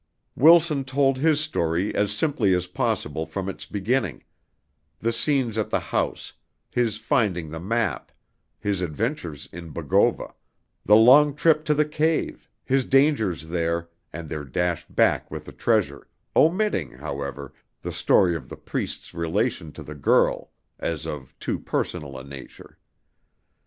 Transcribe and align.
Wilson 0.35 0.83
told 0.83 1.19
his 1.19 1.39
story 1.39 1.93
as 1.93 2.11
simply 2.11 2.55
as 2.55 2.65
possible 2.65 3.27
from 3.27 3.47
its 3.47 3.67
beginning; 3.67 4.23
the 4.97 5.11
scenes 5.11 5.59
at 5.59 5.69
the 5.69 5.79
house, 5.79 6.33
his 6.71 6.97
finding 6.97 7.51
the 7.51 7.59
map, 7.59 8.11
his 8.59 8.81
adventures 8.81 9.47
in 9.53 9.69
Bogova, 9.69 10.33
the 10.83 10.95
long 10.95 11.35
trip 11.35 11.63
to 11.65 11.75
the 11.75 11.85
cave, 11.85 12.49
his 12.65 12.83
danger 12.83 13.31
there, 13.35 13.89
and 14.11 14.27
their 14.27 14.43
dash 14.43 14.87
back 14.87 15.29
with 15.29 15.45
the 15.45 15.51
treasure, 15.51 16.07
omitting, 16.35 16.93
however, 16.93 17.53
the 17.83 17.91
story 17.91 18.35
of 18.35 18.49
the 18.49 18.57
Priest's 18.57 19.13
relation 19.13 19.71
to 19.71 19.83
the 19.83 19.93
girl 19.93 20.49
as 20.79 21.05
of 21.05 21.37
too 21.37 21.59
personal 21.59 22.17
a 22.17 22.23
nature. 22.23 22.79